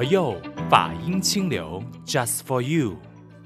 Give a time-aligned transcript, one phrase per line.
[0.00, 0.34] 佛佑
[0.70, 2.96] 法音清流，Just for you。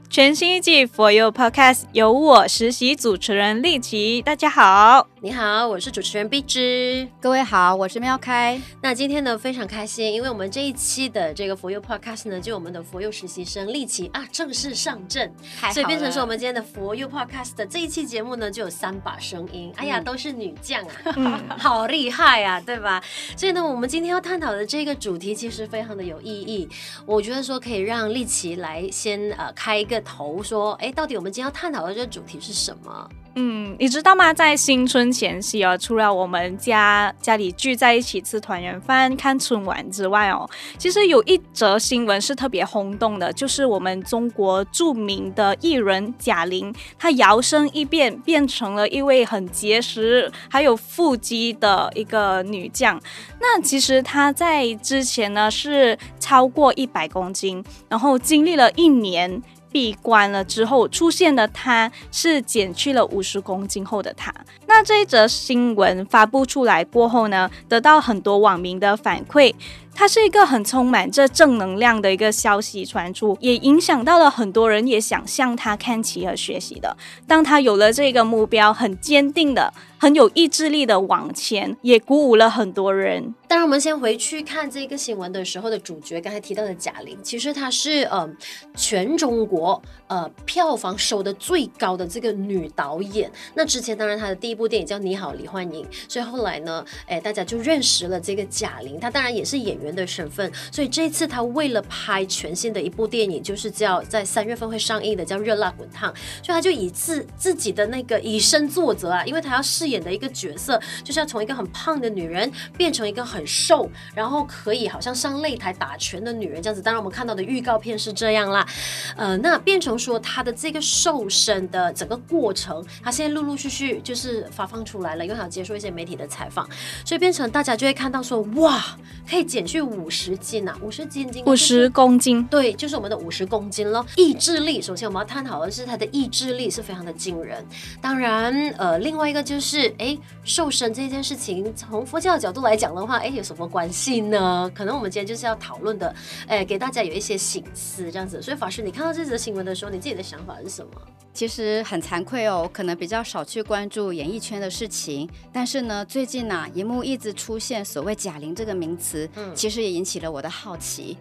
[0.09, 8.61] 全新一季 For You Podcast 由我实习主持人丽琪，大家好，你好，我是主持人碧芝，各位好，我是喵开。
[8.83, 15.33] 那今天呢非常开心，因为我们这一期的这个 For You Podcast 呢，就我们的 For You 实习生丽琪啊正式上阵，
[15.73, 23.03] 所以变成说我们今天的 For You Podcast 的这一期节目呢就有三把声音，哎呀、嗯、都是女将啊， 嗯、好厉害啊，对吧？
[23.35, 26.69] 所以呢我们今天要探讨的这个主题其实非常的有意义，
[27.07, 29.99] 我觉得说可以让丽琪来先呃开一个。
[30.03, 33.09] 头说，哎，到底我们今天要探讨的这个主题是什么？
[33.37, 34.33] 嗯，你知道吗？
[34.33, 40.49] 在新春前夕哦，除了我们家家里聚在一起吃团圆饭、看春晚之外哦，
[40.79, 53.01] 其实有一则新闻是特别轰动的，就是我们中国著名的艺人贾玲，她摇身一变变成了一位很结实还有腹肌的一个女将。
[53.41, 59.43] 那其实她在之前呢是超过一百公斤，然后经历了一年。
[59.75, 64.33] 闭关了之后出现的它，是减去了五十公斤后的它。
[64.69, 69.53] 那这一则新闻发布出来过后呢，得到很多网民的反馈。
[69.95, 76.97] 它是一个很充满着正能量的一个消息传出，也影响到了很多人，也想向他看齐和学习的。
[77.29, 83.35] 当他有了这个目标，很坚定的、很有意志力的往前，也鼓舞了很多人。
[83.47, 88.29] 当然，我们先回去看这个新闻的时候的主角，刚才提到的贾玲，其实她是呃
[88.75, 93.31] 全中国呃票房收的最高的这个女导演。
[93.55, 98.99] 那之前当然她的第一部电影叫《你好，李焕英》，所以后来呢，哎，大家就认识了这个贾玲。
[98.99, 99.84] 她当然也是演员。
[99.85, 106.11] 员的身份，所以这次他为了拍全新的一部电影，就是叫在三月份会上映的，叫《热辣滚烫》，
[106.43, 116.81] 所以他就以自自己的那个以身作则啊，因为他要饰演的一个角色，就是要从一个很胖的女人变成一个很瘦，然后可以好像上擂台打拳的女人这样子。
[116.83, 118.67] 当然，我们看到的预告片是这样啦，
[119.17, 126.69] 呃，那变成说他的这个瘦身的整个过程，他现在陆陆续续就是发放出来了，因为他要接受一些媒体的采访，
[127.05, 128.83] 所以变成大家就会看到说，哇，
[129.29, 129.81] 可以减去。
[129.81, 134.07] 去五十斤啊，五十斤斤，五十公斤，对，就是我们的五十公斤咯。
[134.15, 137.67] 意志力，首先我们要探讨的是他的意志力是非常的惊人。
[138.01, 144.71] 当然，呃，另外一个就是，哎，瘦身这件事情，从佛教的角度来讲的话，哎，有什么关系呢？
[144.73, 146.15] 可能我们今天就是要讨论的，
[146.47, 148.41] 哎，给大家有一些醒思这样子。
[148.41, 150.93] 所以法师，你看到这则新闻的时候，你自己的想法是什么？
[151.33, 161.17] 其实很惭愧哦，可能比较少去关注演艺圈的事情，但是呢，最近呢、啊，荧幕一直出现所谓“贾玲”这个名词，嗯，其实也引起了我的好奇。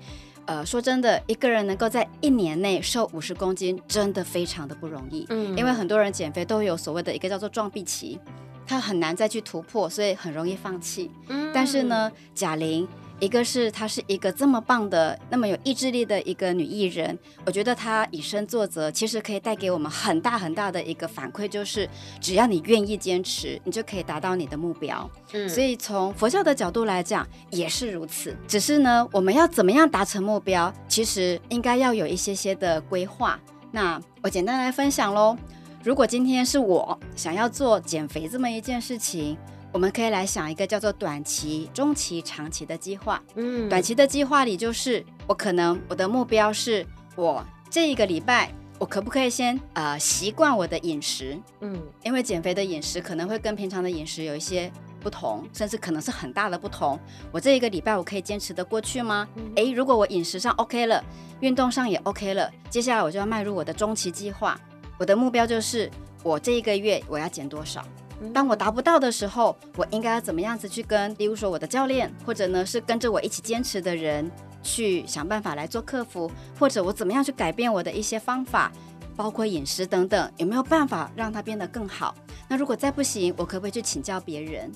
[0.48, 5.26] 呃，说真的，一个人能够在一年内瘦五十公斤，真的非常的不容易。
[5.30, 8.20] 嗯，因为很多人减肥都有所谓的一个叫做撞壁期，
[8.68, 11.10] 他很难再去突破，所以很容易放弃。
[11.30, 12.86] 嗯，但是呢，贾玲。
[13.24, 21.90] 一个是她是一个这么棒的、那么有意志力的一个女艺人，我觉得她以身作则，其实可以带给我们很大很大的一个反馈，就是
[22.20, 25.10] 只要你愿意坚持，你就可以达到你的目标。
[25.32, 28.36] 嗯，所以从佛教的角度来讲也是如此。
[28.46, 33.40] 只是呢，我们要怎么样达成目标，其实应该要有一些些的规划。
[33.72, 35.38] 那我简单来分享喽。
[35.82, 39.38] 如果今天是我想要做减肥这么一件事情。
[39.74, 43.22] 我们可以来想一个叫做短期、中期、长期的计划。
[43.36, 46.86] 嗯，短期的计划里就是我可能我的目标是
[47.16, 51.36] 我这一个礼拜我可不可以先呃习惯我的饮食？
[51.62, 57.00] 嗯，因为减肥的饮食可能会跟平常的饮食有一些不同，甚至可能是很大的不同。
[57.32, 59.28] 我这一个礼拜我可以坚持得过去吗？
[59.56, 61.04] 诶、嗯，如果我饮食上 OK 了，
[61.40, 64.56] 运动上也 OK 了，接下来我就要迈入我的中期计划。
[65.00, 65.90] 我的目标就是
[66.22, 67.84] 我这一个月我要减多少？
[68.32, 74.30] 当我达不到的时候，我应该要怎么样子去跟，比如说我的教练，或者呢是跟着我一起坚持的人，
[74.62, 78.72] 去想办法来做克服，或者我怎么样去改变我的一些方法，
[79.16, 82.16] 包括饮食等等，有没有办法让它变得更好？
[82.48, 84.72] 那如果再不行，我可不可以去请教别人？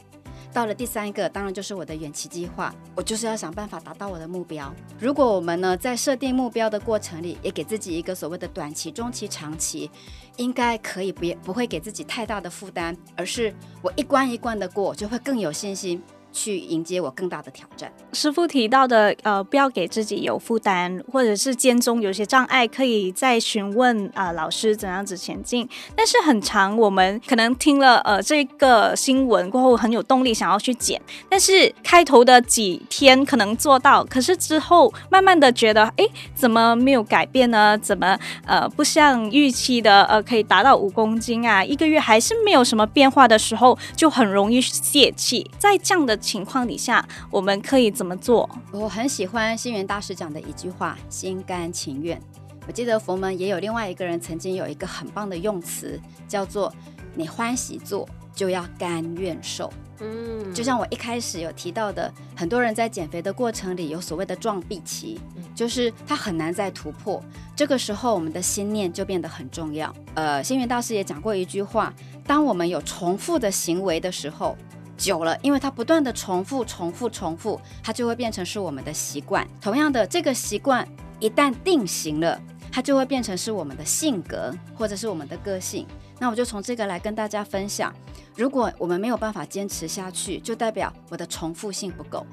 [0.57, 4.73] 到了第三个，当然就是我的远期计划，我就是要想办法达到我的目标。
[4.99, 9.91] 如果我们呢在设定目标的过程里，也给自己一个所谓的短期、中期、长期，
[10.37, 16.01] 应该可以不也不会给自己太大的负担，而是我一关一关的过，就会更有信心。
[16.37, 17.91] 去迎接我更大的挑战。
[18.13, 25.67] 师傅提到的，呃，不要给自己有负担，或者是间中有些障碍，可以再询问啊、老师怎样子前进。
[25.95, 36.05] 但是很长，我们可能听了呃这个新闻过后，很有动力想要去减，但是开头的几天可能做到，可是之后慢慢的觉得，哎，
[36.35, 37.75] 怎么没有改变呢？
[37.79, 41.63] 怎么呃不像预期的呃可以达到五公斤啊？
[41.63, 45.49] 一个月还是没有什么变化的时候，就很容易泄气。
[45.57, 48.49] 在这样的情况底下，我们可以怎么做？
[48.73, 52.21] 我很喜欢星云大师讲的一句话：“心甘情愿。”
[52.67, 55.97] 我记得佛门也有另外一个人曾经有一个很棒的用词，
[56.27, 56.73] 叫做
[57.15, 59.71] “你欢喜做，就要甘愿受”。
[59.99, 65.17] 嗯，就像我一开始有提到的，很多人在减肥的过程里有所谓的撞壁期，
[65.55, 67.23] 就是他很难再突破。
[67.55, 69.91] 这个时候，我们的心念就变得很重要。
[70.13, 71.91] 呃，星云大师也讲过一句话：
[72.25, 74.55] 当我们有重复的行为的时候，
[74.97, 79.47] 久了，因为它不断的重复、重复、重复，它就会变成是我们的习惯。
[79.61, 80.87] 同样的，这个习惯
[81.19, 82.41] 一旦定型了。
[82.69, 85.87] 它就会变成是我们的性格，或者是我们的个性。
[86.19, 87.91] 那我就从这个来跟大家分享。
[88.35, 92.23] 如果我们没有办法坚持下去，就代表我的重复性不够。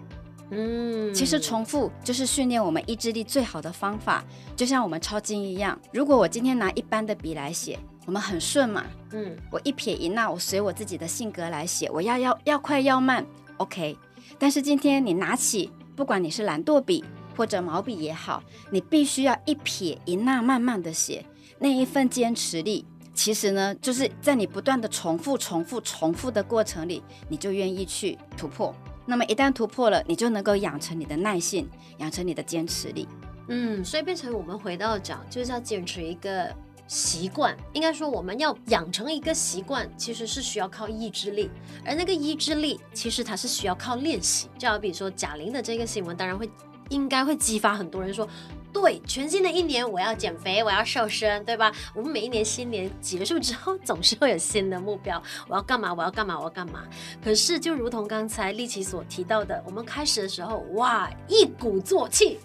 [0.51, 4.23] 嗯，其实重复就是训练我们意志力最好的方法。
[4.55, 8.85] 就像我们抄经一样，如果我今天拿一般的笔来写，我们很顺嘛。
[9.13, 13.25] 嗯，我一撇一捺，我随我自己的性格来写，我要要要快要慢
[13.59, 13.97] ，OK。
[14.39, 17.05] 但是今天你拿起，不管你是懒惰笔。
[17.37, 18.41] 或者毛笔也好，
[18.71, 21.27] 你必须要一撇一捺慢慢的写，
[21.59, 28.73] 那一份坚持力，其实呢，就是在你不断的重复、重复、重复的过程里，你就愿意去突破。
[29.05, 31.69] 那么一旦突破了，你就能够养成你的耐性，
[31.99, 33.09] 养成你的坚持力。
[33.49, 36.55] 嗯，所以变成我们回到讲，就是要坚持一个
[36.87, 37.57] 习惯。
[37.73, 41.51] 应该说，我们要养成一个习惯，其实是需要靠意志力，
[41.85, 44.49] 而那个意志力，其实它是需要靠练习。
[44.59, 46.49] 就好比说贾玲的这个新闻，当然会。
[46.91, 48.29] 应该会激发很多人说，
[48.75, 51.73] 对，全新的一年我要减肥，我要瘦身，对吧？
[51.95, 55.95] 我们每一年新年结束之后，总是会有新的目标，我要干嘛？
[55.95, 56.37] 我要干嘛？
[56.37, 56.83] 我要干嘛？
[57.23, 62.41] 可是就如同刚才丽琪所提到的，我们开始的时候，哇，一鼓作气，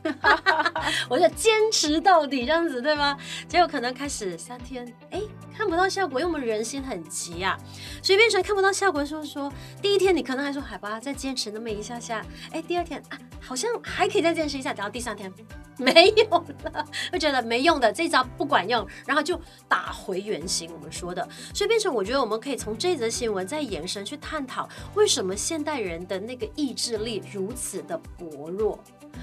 [1.09, 3.17] 我就坚持到底，这样子，对吗？
[3.47, 5.19] 结果可能开始三天，哎，
[5.57, 7.57] 看不到效果，因为我们人心很急啊，
[8.03, 9.51] 所以变成看不到效果的时候，说
[9.81, 13.17] 第一天你可能还说，好吧，再坚持那么一下下，哎，第二天啊。
[13.41, 15.31] 好像还可以再坚持一下，等到第三天
[15.81, 20.69] 没有了，会觉得没用的，这招不管用，然后就打回原形。
[20.73, 28.77] 我们说的，所以变成我觉得我们可以从这则新闻再延伸去探讨，为什么现代人的那个意志力如此的薄弱。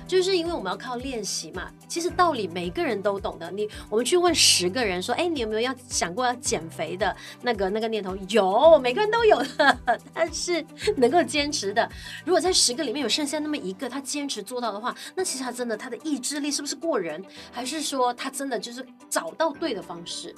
[0.06, 3.50] 就是因为我们要靠练习嘛，其实道理每个人都懂的。
[3.50, 8.14] 你我们去问十个人说，哎，你有没有要想过要减肥的那个那个念头？
[8.28, 10.00] 有，每个人都有的。
[10.12, 10.64] 但是
[10.96, 11.88] 能够坚持的，
[12.24, 17.22] 如果在十个里面有剩下那么一个，他坚持做到的话，那其实他真的他的意志力是不是过人？
[17.50, 20.34] 还是说他真的就是找到对的方式，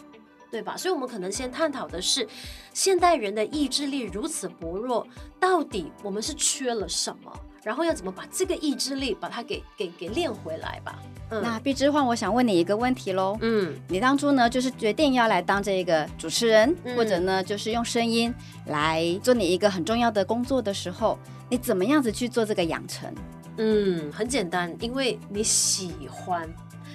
[0.51, 0.77] 对吧？
[0.77, 2.27] 所以我们可能先探讨的是，
[2.73, 5.07] 现代人的意志力如此薄弱，
[5.39, 7.33] 到底我们是缺了什么？
[7.65, 10.99] 然后要怎么把这个意志力把它给给给练回来吧？
[11.31, 13.37] 嗯、那毕之焕，我想问你一个问题喽。
[13.43, 18.33] 嗯，你当初呢就是决定要来当这个主持人，嗯、或者呢就是用声音
[18.67, 21.19] 来做你一个很重要的工作的时候，
[21.51, 23.13] 你怎么样子去做这个养成？
[23.59, 26.49] 嗯，很简单，因为你喜欢。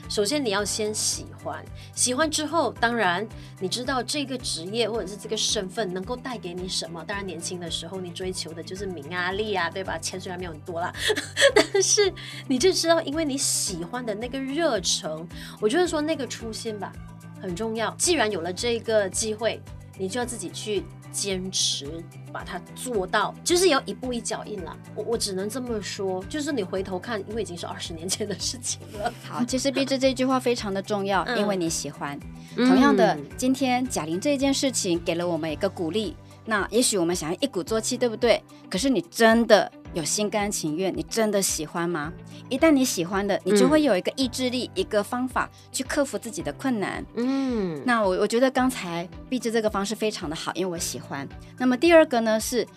[0.10, 1.64] 首先你要先喜欢，
[1.94, 3.28] 喜欢之后，当然
[3.60, 7.04] 你知道这个职业或者是这个身份能够带给你什么。
[7.06, 9.98] 当然年轻的时候你追求的就是名啊利啊，对吧？
[9.98, 10.94] 钱虽然没有很多啦，
[11.56, 12.14] 但是
[12.48, 15.28] 你就知道，因为你喜欢的那个热忱，
[15.60, 16.94] 我觉得说那个初心吧
[17.42, 17.94] 很重要。
[17.98, 19.62] 既然有了这个机会，
[19.98, 20.84] 你就要自己去。
[21.14, 24.76] 坚持把它做到，就是要一步一脚印了。
[24.96, 29.14] 我我只能这么说，就是你回头看，因为已经是二十年前的事情了。
[29.24, 32.20] 好，其实碧枝这句话非常的重要，嗯、因为你喜欢。
[32.56, 36.16] 同样的，嗯、今天贾玲这件事情给了我们一个鼓励。
[36.46, 38.42] 那也许我们想要一鼓作气，对不对？
[38.70, 40.96] 可是你真的有心甘情愿？
[40.96, 42.12] 你真的喜欢吗？
[42.50, 47.04] 一旦你喜欢的，你就会有一个意志力，嗯、一个方法去克服自己的困难。
[47.16, 51.28] 嗯，那我我觉得刚才碧枝这个方式非常的好，因为我喜欢。
[51.58, 52.68] 那么第二个呢是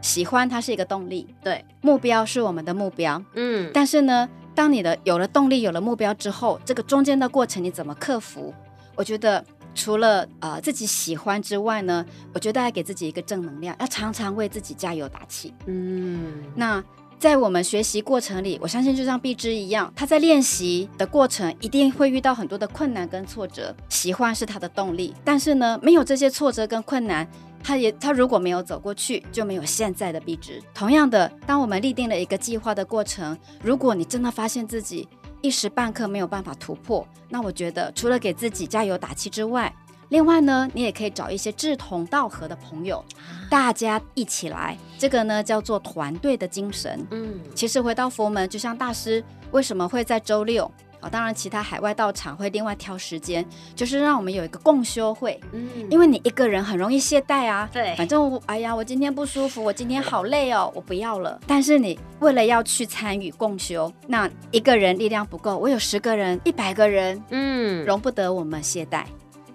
[0.00, 3.20] 喜欢，它是一个动力，对，目标是我们的目标。
[3.34, 8.54] 嗯，但是呢，当你的有了动力，有了目标之后，这个中间的过程你怎么克服？
[8.94, 9.44] 我觉得。
[9.76, 15.54] 除了呃自己喜欢之外呢，我觉得要给自己一个正能量，要常常为自己加油打气。
[15.66, 16.82] 嗯，那
[17.18, 23.74] 在我们学习过程里，我相信就像碧芝一样，他在练习的过程一定会遇到很多的困难跟挫折。
[23.88, 27.26] 喜欢是他的动力，但是呢，没有这些挫折跟困难，
[27.62, 30.62] 他也他如果没有走过去，就没有现在的碧枝。
[30.74, 35.08] 同样的，当我们立定了一个计划的过程，如果你真的发现自己，
[35.42, 39.72] 一时半刻没有办法突破，那我觉得除了给自己加油打气之外，
[40.08, 43.04] 另外呢，你也可以找一些志同道合的朋友，
[43.50, 47.04] 大家一起来，这个呢叫做团队的精神。
[47.10, 50.70] 嗯，其实回到佛门，就像大师为什么会在周六
[51.06, 53.46] 好，当然其他海外道场会另外挑时间，
[53.76, 55.40] 就是让我们有一个共修会。
[55.52, 57.70] 嗯，因为你一个人很容易懈怠啊。
[57.72, 61.38] 对，反正我哎呀，我今天不舒服，我今天好累哦，我不要了。
[61.46, 69.04] 但是你为了要去参与共修，那一个人力量不够，我有十个人、一百个人，嗯，容不得我们懈怠。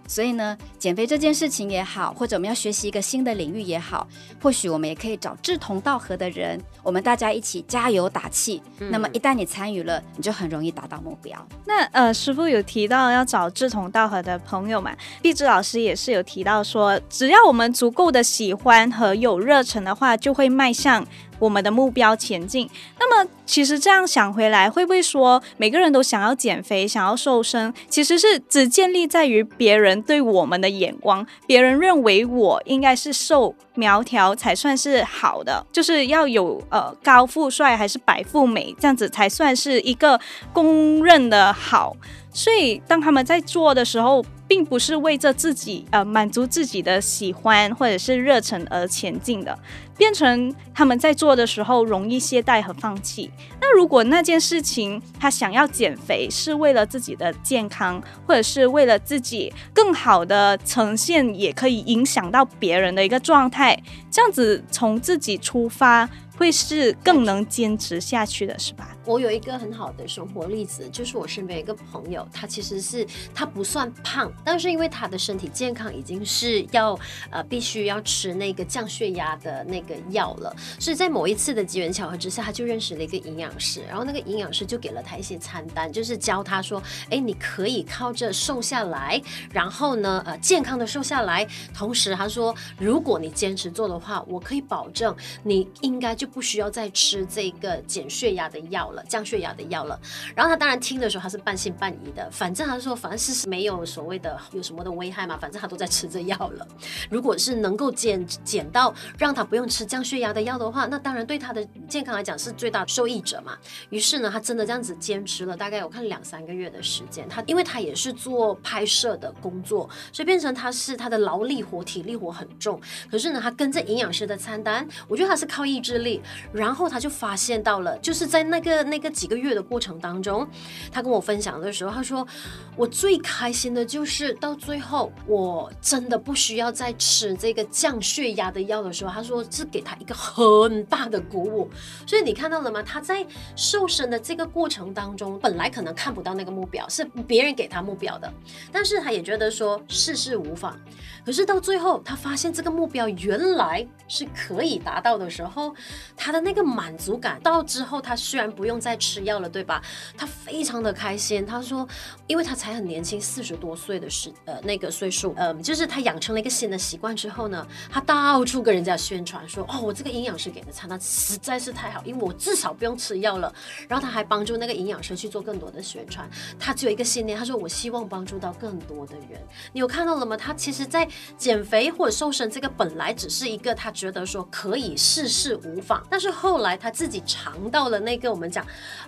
[0.07, 4.07] 所以呢，减肥这件事情也好，或者我们要学习一个新的领域也好，
[4.41, 8.61] 或许我们也可以找志同道合的人，我们大家一起加油打气。
[8.79, 11.47] 嗯、那么一旦你参与了，你就很容易达到目标。
[11.65, 14.91] 那呃，师傅有提到要找志同道合的朋友嘛？
[15.21, 21.05] 碧芝老师也是有提到说，只要我们足够的喜欢和有热忱的话，就会迈向。
[21.41, 22.69] 我们的目标前进。
[22.97, 40.19] 那么，其实这样想回来，会不会说每个人都想要减肥、想要瘦身，其实是只建立在于别人对我们的眼光，别人认为我应该是瘦苗条才算是好的，就是要有呃高富帅还是白富美这样子才算是一个
[40.53, 41.95] 公认的好。
[42.33, 49.57] 所以，当他们在做的时候，并不是为着自己呃满足自己的喜欢或者是热忱而前进的。
[49.97, 53.29] 变成他们在做的时候容易懈怠和放弃。
[53.59, 63.60] 那如果那件事情他想要减肥是为了自己的健康，或者是为了自己更好的呈现，也可以影响到别人的一个状态，
[64.09, 66.09] 这样子从自己出发。
[66.41, 68.97] 会是更能坚持下去的，是吧？
[69.05, 86.81] 我有一个很好的生活例子，就是我身边一个朋友，他其实是他不算胖，但是因为他的身体健康已经是要呃必须要吃那个降血压的那个药了，所以在某一次的机缘巧合之下，他就认识了一个营养师，然后那个营养师就给了他一些餐单，就是教他说，
[87.11, 96.31] 哎，你可以靠着瘦下来，然后呢，呃，健康的瘦下来，同时他说，如果你坚持做的话，我可以保证你应该就。
[96.31, 99.99] 不需要再吃这个减血压的药降血压的药了。
[100.35, 106.67] 然后他当然听的时候他是半信半疑的，反正他说反正是没有所谓的有什么的危害嘛，反正他都在吃这药了。
[107.09, 113.57] 如果是能够减减到让他不用吃降血压的药的话，那当然对他的健康来讲是最大受益者嘛。
[113.89, 117.27] 于是呢，他真的这样子坚持了大概我看两三个月的时间。
[117.29, 122.79] 他因为他也是做拍摄的工作，所以变成他是他的劳力活、体力活很重。
[123.09, 126.21] 可是呢，他跟着营养师的餐单，我觉得他是靠意志力。
[126.51, 130.47] 然后他就发现到了，就是在那个那个几个月的过程当中，
[130.91, 132.27] 他跟我分享的时候，他说
[132.75, 141.69] 我最开心的就是到最后，我真的不需要再吃这个降血压的药的时候，他说是给他一个很大的鼓舞。
[142.05, 142.81] 所以你看到了吗？
[142.83, 148.31] 他在瘦身的这个过程当中，本来可能看不到那个目标，是别人给他目标的，
[148.71, 150.77] 但是他也觉得说世事无妨。
[151.25, 155.73] 可是到最后，他发现这个目标原来是可以达到的时候，
[156.15, 159.81] 他的那个满足感到之后，他虽然不用用再吃药了，对吧？
[160.17, 161.45] 他非常的开心。
[161.45, 161.87] 他说，
[162.27, 173.53] 因为他才很年轻，四十多岁的时呃那个岁数，嗯、就是他养成了一个新的习惯之后呢，他到处跟人家宣传说，哦，我这个营养师给的餐，那实在是太好，因为我至少不用吃药了。
[173.87, 176.29] 然后他还帮助那个营养师去做更多的宣传。
[176.57, 179.41] 他只有一个信念，他说，我希望帮助到更多的人。
[179.73, 180.37] 你有看到了吗？
[180.37, 188.60] 他其实，在减肥或者瘦身这个本来只是一个他觉得说可以试试无妨，但是后来他自己尝到了那个我们讲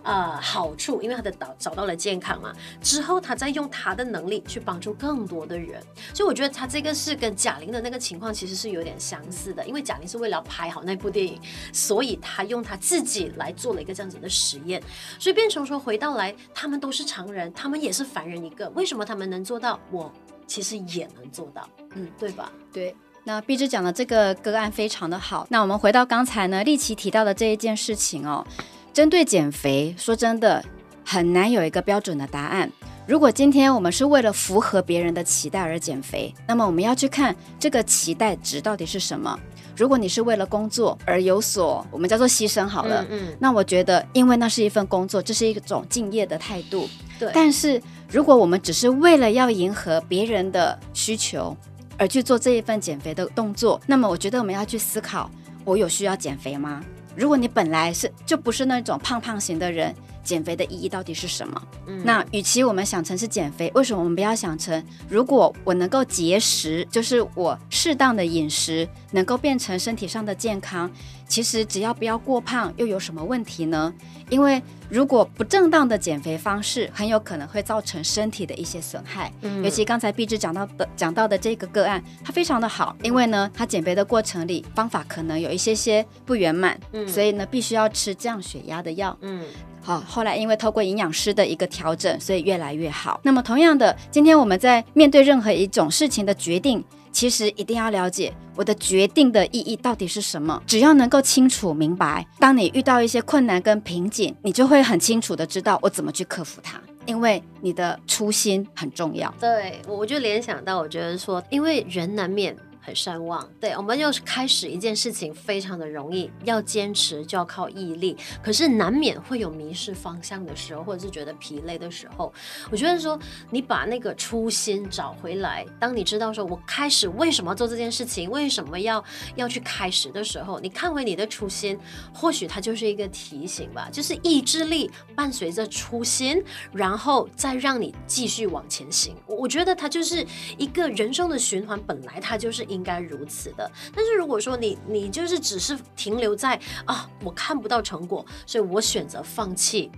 [0.04, 5.82] 呃好处，因为他的找找到了健康嘛，之后他再用他的能力去帮助更多的人，
[6.14, 11.40] 所以我觉得他这个是跟贾玲的那个情况其实是有点相似的，因为贾玲是为了拍好那部电影，
[11.72, 14.82] 所以他用他自己来做了一个这样子的实验，
[15.20, 19.80] 所以变成说回到来，他们都是常人，他们也是凡人一个，为什么他们能做到？
[19.92, 20.12] 我。
[20.46, 22.52] 其实也能做到，嗯，对吧？
[22.72, 22.94] 对，
[23.24, 25.48] 那碧芝讲的这个个案非常的好。
[25.50, 28.46] 那我们回到刚才呢，丽琦提到的这一件事情哦，
[28.94, 30.64] 针对减肥，说真的
[31.04, 32.72] 很难有一个标准的答案。
[33.08, 39.38] 如果今天我们是为了符合别人的期待而减肥，那么我们要去看这个期待值到底是什么。
[39.76, 46.88] 如果你是为了工作而有所我们叫做牺牲好了，嗯，嗯，那我觉得因为那是一份工作，这是一种敬业的态度。
[47.20, 47.82] 对，但是。
[48.12, 51.58] 如果我们只是为了要迎合别人的需求
[51.98, 55.32] 而去做这一份减肥的动作，那么我觉得我们要去思考：
[55.66, 56.80] 我有需要减肥吗？
[57.16, 59.94] 如果你本来是就不是那种胖胖型的人，
[60.24, 61.62] 减肥的意义到底是什么？
[61.88, 70.90] 嗯，那与其我们想成是减肥，为什么我们不要想成，如果我能够节食，就是我适当的饮食能够变成身体上的健康？
[71.28, 73.92] 其实只要不要过胖，又有什么问题呢？
[74.30, 79.32] 因为如果不正当的减肥方式，很有可能会造成身体的一些损害。
[79.42, 89.18] 嗯，尤其刚才碧芝讲到的讲到的这个个案，它非常的好，因为呢，它减肥的过程里方法可能有一些些不圆满，嗯，所以呢，必须要吃降血压的药。
[89.22, 89.44] 嗯，
[89.86, 93.20] 好，后来因为透过营养师的一个调整，所以越来越好。
[93.22, 100.64] 那么同样的，今天我们在面对任何一种事情的决定，其实一定要了解我的决定的意义到底是什么。
[100.66, 106.82] 只要能够清楚明白，当你遇到一些困难跟瓶颈，你就会很清楚的知道我怎么去克服它。
[107.06, 109.34] 因为你的初心很重要。
[109.38, 112.56] 对，我就联想到，我觉得说，因为人难免。
[112.86, 122.34] 很善忘，对，我们就开始一件事情非常的容易，要坚持就要靠毅力，可是难免会有迷失方向的时候，或者是觉得疲累的时候。
[122.70, 123.18] 我觉得说
[123.50, 129.02] 你把那个初心找回来，当你知道说我开始为什么做这件事情，为什么要
[129.38, 131.80] 要去开始的时候，你看回你的初心，
[132.14, 139.16] 或许它就是一个提醒吧，就是意志力伴随着初心，然后再让你继续往前行。
[139.26, 142.68] 我觉得它就是一个人生的循环，本来它就是。
[142.74, 149.92] 应该如此的，但是如果说你你就是只是停留在啊，我看不到成果，所以我选择放弃。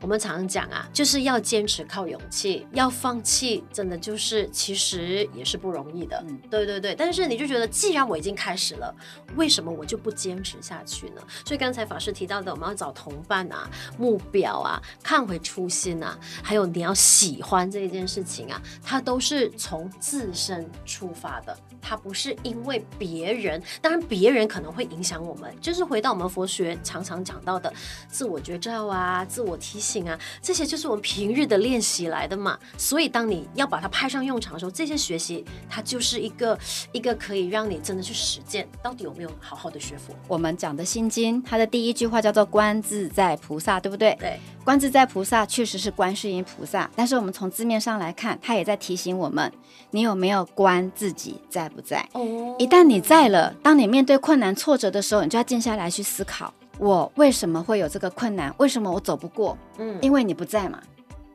[0.00, 6.20] 我们常常讲啊，就是要坚持靠勇气，要放弃真的就是其实也是不容易的。
[6.28, 6.94] 嗯，对对对。
[6.94, 8.92] 但是你就觉得，既然我已经开始了，
[9.36, 11.22] 为什么我就不坚持下去呢？
[11.44, 22.12] 所以刚才法师提到的，我们要找同伴啊，目标啊，看回初心啊，还有你要喜欢这一件事情啊，它都是从自身出发的，它不。
[22.16, 27.70] 是因为别人，当然别人可能会影响我们，就是回到我们佛学常常讲到的
[28.08, 32.58] 自我觉照啊、自我提醒啊，这些就是我们平日的练习来的嘛。
[32.76, 36.58] 所以当你要把它派上用场的时候，这些学习它就是一个
[36.92, 40.14] 一个可以让你真的去实践，到底有没有好好的学佛。
[40.26, 44.16] 我们讲的心经，它的第一句话叫做“观自在菩萨”，对不对？
[44.18, 49.52] 对，观自在菩萨确实是观世音菩萨，但是我们从字面上来看，它也在提醒我们，
[49.90, 52.06] 你有没有观自己在不在？
[52.12, 58.54] 哦一旦你在了，当你面对困难挫折的时候，你就要静下来去思考：我为什么会有这个困难？
[58.58, 59.56] 为什么我走不过？
[59.78, 60.78] 嗯，因为你不在嘛。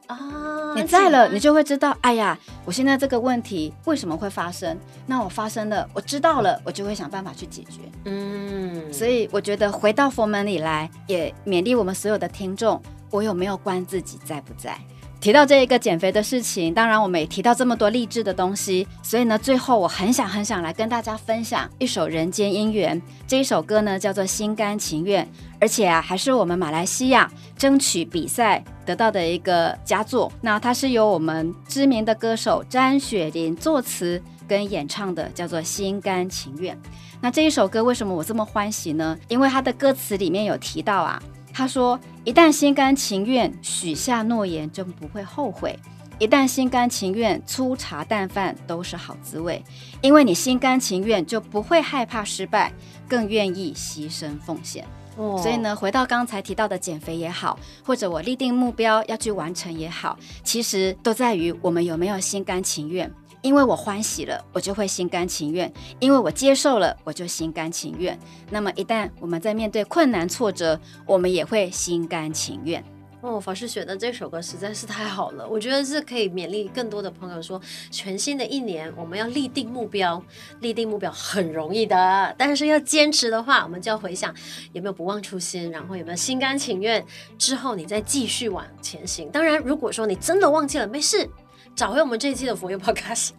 [0.08, 4.78] 啊，你在了，你就会知道，哎呀，我现在这个问题为什么会发生？
[5.08, 7.80] 那我发生了，我知道了，我就会想办法去解决。
[8.06, 14.78] 嗯，所以我觉得回到佛门里来，也勉励我们所有的听众：我有没有关自己在不在？
[15.22, 25.24] 提到这一个减肥的事情，当然我们也提到这么多励志的东西，所以呢，最后我很想很想来跟大家分享一首《人间姻缘》这一首歌呢，叫做《心甘情愿》，
[25.60, 30.32] 而且啊，还是我们马来西亚争取比赛得到的一个佳作。
[30.42, 36.76] 那它是由我们知名的歌手詹雪琳作词跟演唱的，叫做《心甘情愿》。
[37.22, 39.16] 那这一首歌为什么我这么欢喜呢？
[39.28, 41.22] 因为它的歌词里面有提到啊。
[41.54, 45.76] 他说：“一旦心甘情愿许下诺言，就不会后悔；
[46.18, 49.64] 一旦心甘情愿粗茶淡饭都是好滋味。
[50.02, 52.72] 因为你心甘情愿，就不会害怕失败，
[53.08, 54.86] 更愿意牺牲奉献。
[55.18, 63.12] 哦，所以呢，回到刚才提到的减肥也好，或者我立定目标要去完成也好，其实都在于我们有没有心甘情愿。”
[63.42, 68.18] 因为我欢喜了，我就会心甘情愿；因为我接受了，我就心甘情愿。
[68.50, 72.84] 那么，一旦我们在面对困难挫折，我们也会心甘情愿。
[73.22, 80.20] 哦，法师选的这首歌实在是太好了，我觉得是可以勉励更多的朋友说，全新的一年我们要立定目标，
[80.60, 84.34] 立定目标很容易的，但是要坚持的话，我们就要回想
[84.74, 87.06] 有没有不忘初心，然后有没有心甘情愿，
[87.38, 89.30] 之后你再继续往前行。
[89.30, 91.30] 当然，如果说你真的忘记了，没事。
[91.76, 93.30] 找回我们这一期的佛佑 Podcast，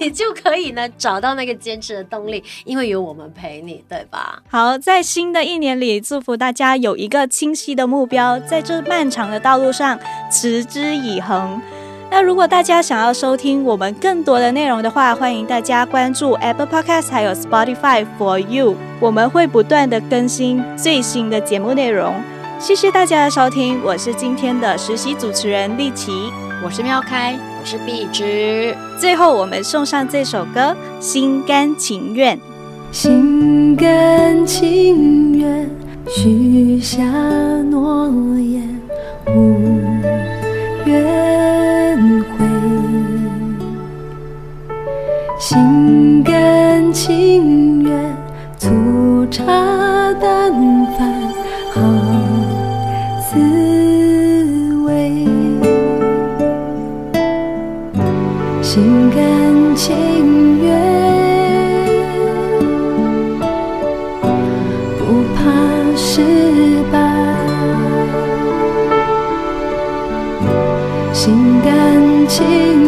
[0.00, 4.42] 你就可以呢找到那个坚持的动力，因为有我们陪你，对吧？
[4.50, 9.98] 好，在新的一年里，祝福大家有一个清晰的目标，在这漫长的道路上
[10.30, 11.60] 持之以恒。
[12.10, 22.14] 那如果大家想要收听我们更多的内容的话，欢迎大家关注 Apple Podcast 还有 Spotify For You，我们会不断的更新最新的节目内容。
[22.60, 26.12] 谢谢大家的收听，我是今天的实习主持人丽琪，
[26.64, 27.36] 我是妙开。
[27.64, 28.76] 是壁纸。
[29.00, 30.60] 最后，我们送上这首歌
[31.00, 32.36] 《心甘情愿》。
[32.92, 35.68] 心甘情愿
[36.08, 37.02] 许下
[37.70, 38.80] 诺言，
[39.26, 39.83] 无
[65.44, 65.50] 怕
[65.94, 66.22] 失
[66.90, 66.98] 败。
[71.12, 72.83] 心甘情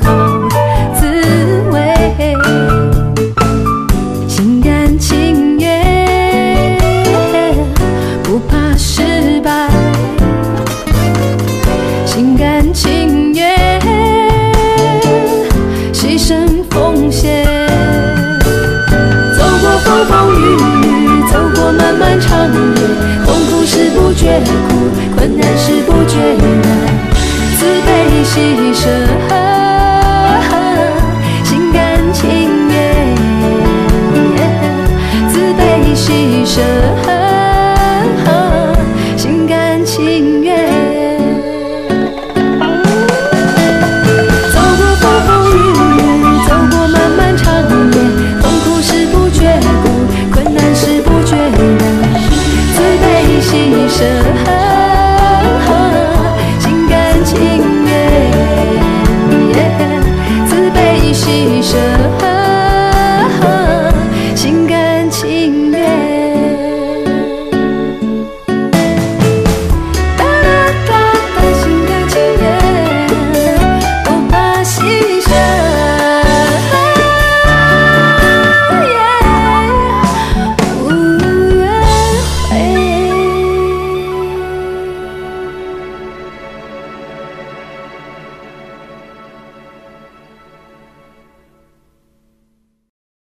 [0.00, 0.48] 好
[0.94, 1.06] 滋
[1.70, 1.78] 味。
[4.28, 6.76] 心甘情愿
[8.22, 9.68] 不怕失败。
[12.04, 13.80] 心甘情愿
[15.92, 17.46] 牺牲奉献。
[19.36, 20.42] 走过风风雨
[20.86, 22.50] 雨，走过漫漫长夜，
[23.24, 24.48] 痛苦时不觉苦，
[25.16, 26.16] 困难时不觉
[26.62, 26.66] 难，
[27.56, 27.88] 慈悲
[28.24, 28.88] 喜舍，
[36.58, 36.97] should